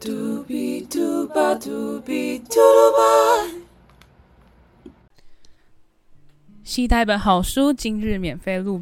[0.00, 3.02] 嘟比嘟吧嘟比嘟嘟吧。
[6.62, 8.80] 期待本好书，今日免费入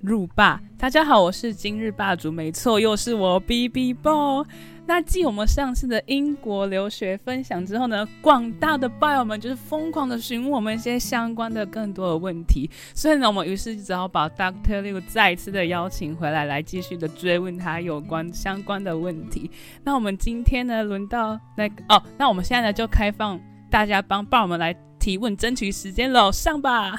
[0.00, 0.62] 入霸。
[0.78, 4.46] 大家好，我是今日霸主，没错，又是我 B B Boy。
[4.86, 19.50] 那继我们上次的英国留学分享之后呢，广大的 b 友们就是疯狂的询问我们一些相关的更多的问题，所以呢，我们于是只好把 Doctor Liu 再一次的邀请回来，来继续的追问他有关相关的问题。
[19.82, 23.40] 那我们今天呢，轮到那个哦，那我们现在呢就开放
[23.70, 26.92] 大家帮 b 友们来提问，争取时间喽，上吧。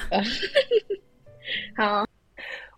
[1.76, 2.04] 好，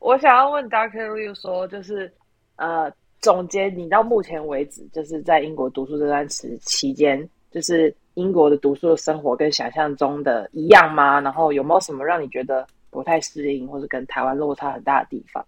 [0.01, 2.13] 我想要问 Doctor Liu 说，就是
[2.57, 2.93] 呃。
[3.29, 11.21] 总结你到目前为止，就是在英国读书这段时期间，就是英国的读书的生活跟想象中的一样吗？
[11.21, 15.47] 然后有没有什么让你觉得不太适应，或者跟台湾落差很大的地方？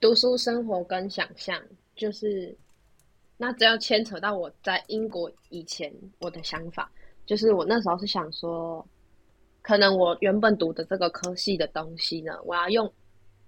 [0.00, 1.60] 读书生活跟想象，
[1.94, 2.56] 就是
[3.36, 6.90] 那只要牵扯到我在英国以前我的想法，
[7.26, 8.82] 就是我那时候是想说，
[9.60, 12.90] 可能我原本读的这个科系的东西呢，我要用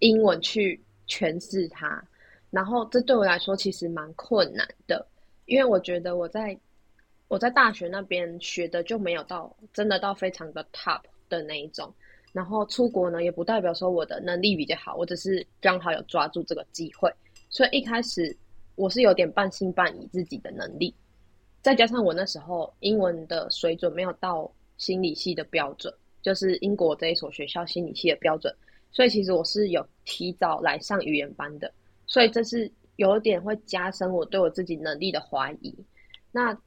[0.01, 2.05] 英文去诠释它。
[2.51, 5.07] 然后这对我来说其实蛮困难的，
[5.47, 6.59] 因为我觉得我在
[7.29, 11.93] 我在大学那边学的就没有到真的到非常的 top 的那一种。
[12.33, 17.13] 然后出国呢，也不代表说我的能力比较好，我只是刚好有抓住这个机会。
[17.51, 18.37] 所以一开始
[18.77, 20.95] 我是有点半信半疑自己的能力，
[21.63, 28.55] 再加上我那时候英文的水准没有到心理系的标准，就是英国这一所学校心理系的标准，
[28.93, 31.73] 所以其实我是有提早来上语言班的。
[32.09, 35.73] 所以这是有点会加深我对我自己能力的怀疑。
[36.33, 36.59] 那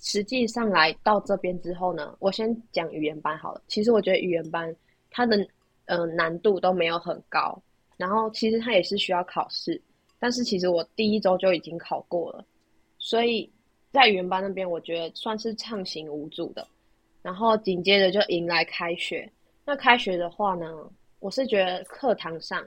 [0.00, 3.62] 实际上来到这边之后呢，我先讲语言班好了。
[3.68, 4.74] 其实我觉得语言班
[5.10, 5.46] 它的
[5.84, 7.62] 呃难度都没有很高，
[7.98, 9.80] 然后其实它也是需要考试，
[10.18, 12.44] 但是其实我第一周就已经考过了，
[12.98, 13.50] 所以
[13.92, 16.66] 在语言班那边我觉得算是畅行无阻的。
[17.22, 19.30] 然后紧接着就迎来开学。
[19.64, 20.66] 那开学的话呢，
[21.20, 22.62] 我是觉得课堂上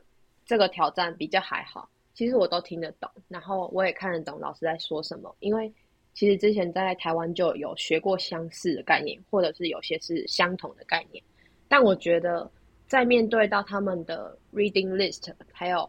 [0.48, 1.88] 这个挑战比较还好。
[2.18, 5.72] 其实我都听得懂，然后我也看得懂老师在说什么，因为
[6.16, 11.24] 其实之前在台湾就有学过相似的概念，或者是有些是相同的概念。
[11.68, 12.50] 但我觉得
[12.88, 15.88] 在面对到他们的 reading list，还有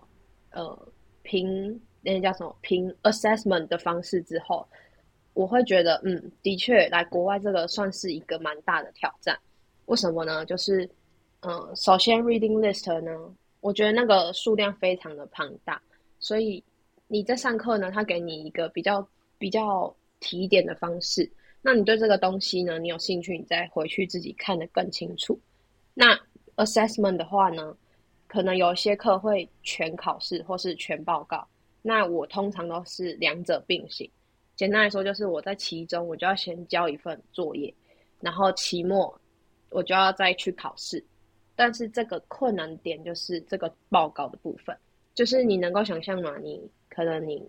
[0.50, 0.78] 呃
[1.22, 4.68] 评那叫什么评 assessment 的方式之后，
[5.32, 9.34] 我会觉得嗯，的确来国外这个算是一个蛮大的挑战。
[9.86, 10.44] 为什么呢？
[10.44, 10.86] 就是
[11.40, 15.80] 嗯，首先 reading list 呢，我觉得那个数量非常的庞大。
[16.20, 16.62] 所以
[17.06, 19.06] 你在上课呢，他给你一个比较
[19.38, 21.30] 比较提点的方式。
[21.60, 25.38] 那你对这个东西呢，你有兴趣，你再回去自己看得更清楚。
[25.94, 26.18] 那
[26.56, 27.76] assessment 的话呢，
[28.26, 31.46] 可能有些课会全考试或是全报告。
[31.82, 34.08] 那我通常都是两者并行。
[34.56, 37.72] 简单来说，就是我在其中我就要先交一份作业，
[38.20, 39.20] 然后期末
[39.70, 41.02] 我就要再去考试。
[41.54, 44.76] 但是这个困难点就是这个报告的部分。
[45.18, 46.36] 就是你能够想象吗？
[46.40, 47.44] 你可能你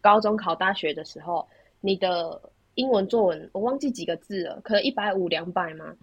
[0.00, 1.46] 高中考大学的时候，
[1.82, 2.40] 你的
[2.76, 5.94] 英文作文我忘记几个字了，可能一百五两百吗？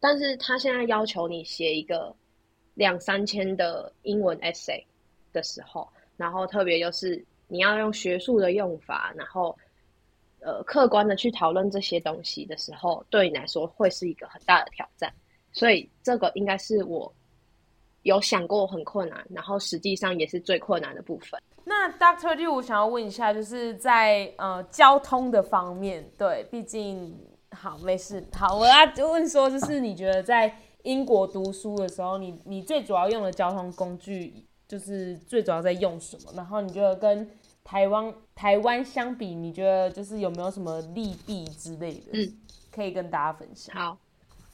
[0.00, 2.12] 但是他现在要求你写一个
[2.74, 4.82] 两三千的英文 essay
[5.32, 9.56] 的时候，然后特别就是你要用学术的用法，然后
[10.40, 15.14] 呃客观的去讨论这些东西的时候，对你来说会是一个很大的挑战。
[15.52, 17.14] 所以这个应该是我。
[18.08, 21.38] 有想过很困难，然后实际上也是最困难的部分。
[21.62, 27.14] 那 Doctor Liu，我想要问一下，就是在呃交通的方面，对，毕竟
[27.50, 30.50] 好没事，好，我要问说，就是你觉得在
[30.84, 34.32] 英国读书的时候，你你最主要用的交通工具，
[34.66, 36.32] 就是最主要在用什么？
[36.34, 37.30] 然后你觉得跟
[37.62, 42.12] 台湾台湾相比，你觉得就是有没有什么利弊之类的？
[42.14, 42.32] 嗯，
[42.74, 43.76] 可以跟大家分享。
[43.76, 43.98] 好，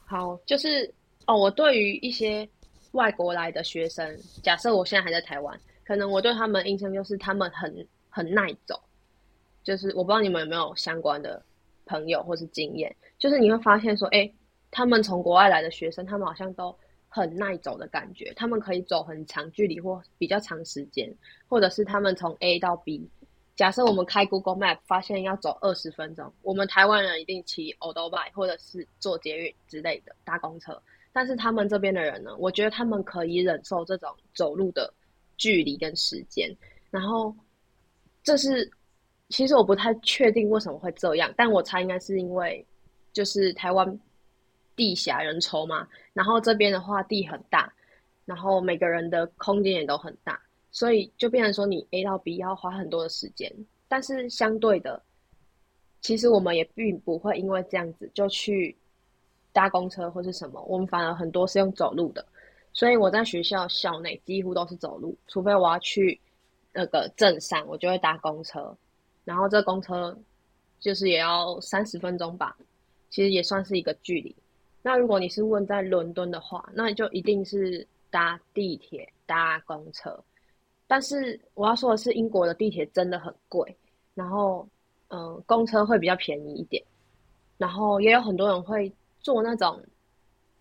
[0.04, 0.92] 好，就是
[1.26, 2.48] 哦，我对于一些。
[2.94, 8.80] 外国来的学生，假设我现在还在台湾，可能我对他们印象就是他们很很耐走，
[9.62, 11.42] 就是我不知道你们有没有相关的
[11.86, 14.32] 朋友或是经验，就是你会发现说，哎，
[14.70, 16.74] 他们从国外来的学生，他们好像都
[17.08, 21.12] 很耐走的感觉，他们可以走很长距离或比较长时间，
[21.48, 23.10] 或者是他们从 A 到 B，
[23.56, 30.80] 假设我们开 Google Map 发现要走二十分钟，我们台湾人一定骑 o d o b i 或者是坐捷运之类的搭公车。
[31.14, 34.92] 但是他们这边的人呢，我觉得他们可以忍受这种走路的
[35.36, 36.54] 距离跟时间，
[36.90, 37.32] 然后
[38.24, 38.68] 这是
[39.28, 42.66] 其实我不太确定为什么会这样，但我猜应该是因为
[43.12, 44.00] 就是台湾
[44.74, 47.72] 地狭人稠嘛，然后这边的话地很大，
[48.24, 50.40] 然后每个人的空间也都很大，
[50.72, 53.54] 所以就变成说你 A 到 B 要花很多的时间，
[53.86, 55.00] 但是相对的
[56.00, 58.76] 其实我们也并不会因为这样子就去
[59.54, 62.22] 搭公车或是什么，我们反而很多是用走路的。
[62.74, 66.20] 所以我在学校校内几乎都是走路，除非我要去
[66.72, 68.76] 那个镇上，我就会搭公车。
[69.24, 70.14] 然后这公车
[70.80, 72.54] 就是也要三十分钟吧，
[73.08, 74.34] 其实也算是一个距离。
[74.82, 80.18] 那如果你是问在伦敦的话，那就一定是搭地铁、搭公车。
[80.86, 83.74] 但是我要说的是，英国的地铁真的很贵，
[84.14, 84.68] 然后
[85.08, 86.84] 嗯，公车会比较便宜一点。
[87.56, 88.92] 然后也有很多人会
[89.24, 89.82] 坐那种，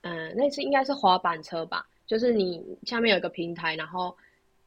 [0.01, 1.85] 嗯，那是应该是滑板车吧。
[2.07, 4.15] 就是你下面有一个平台，然后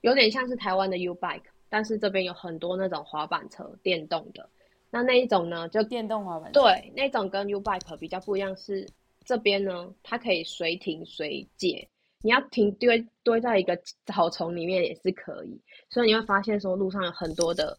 [0.03, 4.49] 有点像是台湾的 U Bike，但是这边有很多那种滑板车，电动的。
[4.91, 6.61] 那那一种呢，就电动滑板车。
[6.61, 8.87] 对，那种跟 U Bike 比较不一样，是
[9.25, 11.89] 这边呢，它可以随停随借，
[12.23, 15.59] 你要停堆堆在一个草丛里面也是可以。
[15.89, 17.79] 所以你会发现说，路上有很多的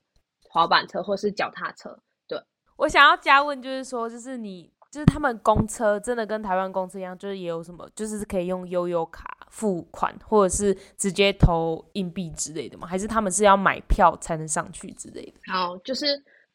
[0.50, 1.98] 滑板车或是脚踏车。
[2.28, 2.40] 对
[2.76, 4.72] 我想要加问，就是说，就是你。
[4.92, 12.88] 就是他们公车真的跟台湾公车一样，就是也有什么，就是可以用悠游卡付款，或者是直接投硬币之类的吗？
[12.88, 15.52] 还是他们是要买票才能上去之类的？
[15.52, 16.06] 好，就是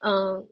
[0.01, 0.47] 嗯，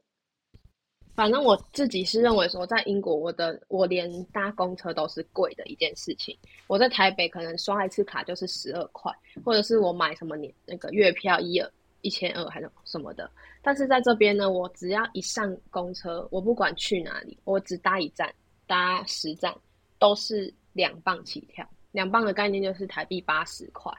[1.14, 6.38] 反正我自己是认为说，在英国，我的我连搭公车都是贵的一件事情。
[6.66, 9.12] 我在台北可能刷一次卡就是十二块，
[9.44, 11.70] 或者是我买什么年那个月票一二
[12.02, 13.30] 一千二还是什么的。
[13.62, 18.34] 但是在这边呢，我只要一上公车，我不管去哪里，我只搭一站，
[18.66, 19.54] 搭十站，
[19.98, 21.68] 都是两磅起跳。
[21.92, 23.92] 两磅的概念就是台币八十块，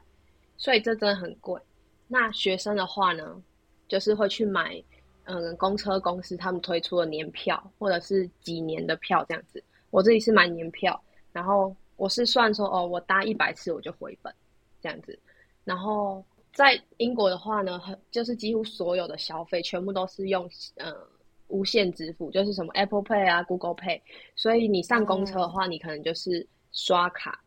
[0.57, 1.62] 所以这真的很贵。
[2.07, 3.42] 那学生的话呢，
[3.88, 4.83] 就是会去买，
[5.25, 9.63] 嗯，公车公司他们推出的年票，或者是几年的票这样子。
[9.92, 11.00] 我自己是买年票，
[11.31, 14.33] 然后我是算说，哦，我搭一百次我就回本，
[14.81, 15.19] 这样子，
[15.63, 16.25] 然后。
[16.53, 20.94] 在英国的话呢，很就是几乎所有的消费全部都是用呃
[21.48, 24.01] 无线支付，就是什么 Apple Pay 啊、Google Pay，
[24.36, 27.42] 所以你上公车的话，你可能就是刷卡、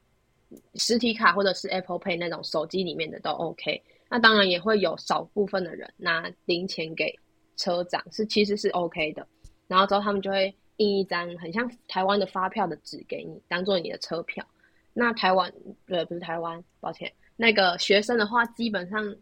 [0.74, 3.82] 实体卡或者是 Apple Pay 那种手机里面的都 OK。
[4.08, 7.18] 那当然也会有少部分的人拿零钱给
[7.56, 9.26] 车长，是其实是 OK 的。
[9.66, 14.46] 然后之后他们就会印一张很像台湾的发票的纸给你，当做你的车票。
[14.92, 15.52] 那台湾
[15.86, 17.12] 对，不是台湾，抱歉。
[17.36, 19.16] 那个学生的话，基本上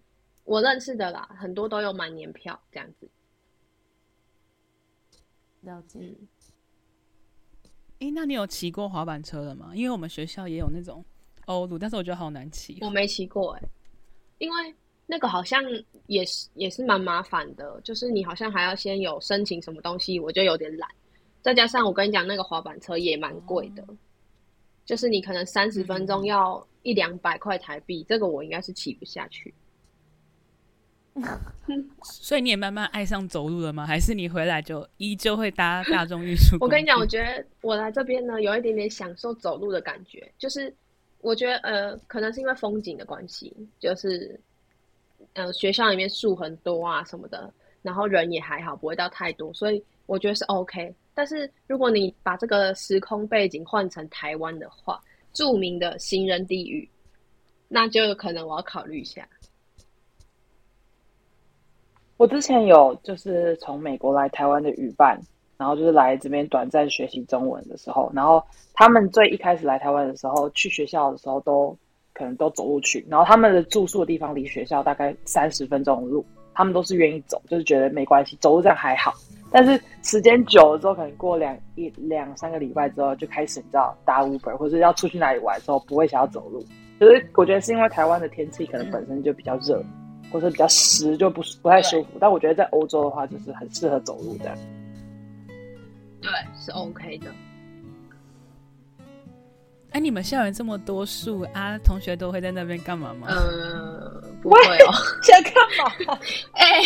[0.45, 3.09] 我认识的啦，很多都有买年票这样子。
[5.61, 6.15] 了解。
[8.01, 9.71] 哎，那你有骑过滑板车了吗？
[9.75, 11.05] 因为我们学校也有那种
[11.47, 12.79] 欧陆，但是我觉得好难骑。
[12.81, 13.63] 我没骑过哎，
[14.39, 14.75] 因为
[15.07, 15.63] 那个好像
[16.07, 20.91] 也是也是蛮麻烦的，就是你好像还要先有申请什么东西，我就有点懒。
[21.43, 23.87] 再加上我跟你讲，那个滑板车也蛮贵的。
[24.85, 29.53] 就是你可能三十分钟要一两百块台币，这个我应该是骑不下去。
[32.03, 33.87] 所以你也慢慢爱上走路了吗？
[33.87, 36.57] 还是你回来就依旧会搭大众运输？
[36.59, 40.33] 我跟你讲，我觉得我来这边呢，有一点点享受走路的感觉。
[40.39, 40.75] 就是
[41.21, 44.41] 我觉得呃，可能是因为风景的关系，就是
[45.35, 47.53] 呃学校里面树很多啊什么的，
[47.83, 50.95] 然后人也还好，不会到太多，所以我觉得是 OK。
[51.13, 54.99] 但是如果你把这个时空背景换成台湾的话，
[55.33, 56.89] 著名的行人地狱，
[57.69, 59.27] 那就有可能我要考虑一下。
[62.17, 65.21] 我之前有就是从美国来台湾的语伴，
[65.57, 68.41] 然后就是来这边短暂学习中文的时候，然后
[68.75, 71.77] 他们最一开始来台湾的时候，去学校的时候都
[72.13, 79.13] 可能都走路去，然后他们的住宿的地方离学校大概三十分钟的路，他们都是愿意走，就是觉得没关系，走路这样还好。
[79.53, 86.65] 但是时间久了之后，可能过两一两三个礼拜之后，就开始你知道搭 Uber 或者要出去哪里玩的时候，不会想要走路。
[86.99, 89.85] 就是我觉得是因为台湾的天气可能本身就比较热，
[90.33, 92.11] 或者比较湿，就不不太舒服。
[92.21, 94.57] 但我觉得在欧洲的话，就是很适合走路的。
[96.21, 97.27] 对，是 OK 的。
[99.91, 103.27] 哎，你们校园这么多树啊，同学都会在那边干嘛吗？
[103.29, 103.92] 呃，
[104.43, 105.55] 不会哦，想干
[106.07, 106.19] 嘛？
[106.55, 106.83] 哎，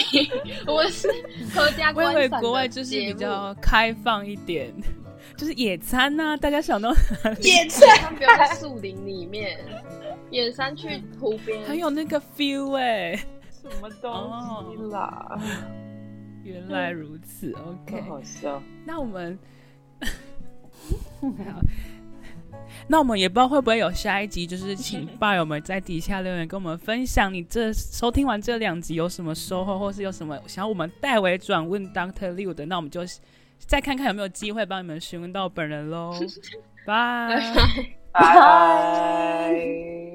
[0.66, 1.08] 我是
[1.54, 2.14] 合家观赏。
[2.14, 4.72] 因为国外就是比较开放一点，
[5.36, 6.90] 就是野餐呐，大家想到
[7.40, 9.58] 野餐，不要在树林里面，
[10.30, 13.16] 野餐去湖边，很有那个 feel 哎，
[13.50, 15.38] 什么东西啦？
[16.44, 18.62] 原来如此，OK，好笑。
[18.84, 19.36] 那我们
[21.20, 21.60] 好。
[22.88, 33.00] 那我们也不知道会不会有下一集，就是请吧友们在底下留言跟我们分享，你这收听完这两集有什么收获，或是有什么想要我们代为转问 Doctor Liu 的，那我们就
[33.58, 36.12] 再看看有没有机会帮你们询问到本人喽。
[36.86, 37.28] 拜
[38.12, 38.22] 拜
[39.50, 40.05] 拜。